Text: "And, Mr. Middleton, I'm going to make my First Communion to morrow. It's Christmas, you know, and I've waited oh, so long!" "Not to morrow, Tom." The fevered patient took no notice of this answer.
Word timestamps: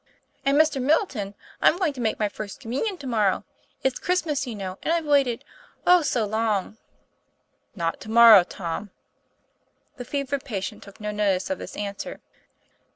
"And, 0.43 0.59
Mr. 0.59 0.81
Middleton, 0.81 1.35
I'm 1.61 1.77
going 1.77 1.93
to 1.93 2.01
make 2.01 2.17
my 2.17 2.27
First 2.27 2.59
Communion 2.59 2.97
to 2.97 3.05
morrow. 3.05 3.43
It's 3.83 3.99
Christmas, 3.99 4.47
you 4.47 4.55
know, 4.55 4.79
and 4.81 4.91
I've 4.91 5.05
waited 5.05 5.43
oh, 5.85 6.01
so 6.01 6.25
long!" 6.25 6.77
"Not 7.75 7.99
to 8.01 8.09
morrow, 8.09 8.43
Tom." 8.43 8.89
The 9.97 10.05
fevered 10.05 10.43
patient 10.43 10.81
took 10.81 10.99
no 10.99 11.11
notice 11.11 11.51
of 11.51 11.59
this 11.59 11.77
answer. 11.77 12.19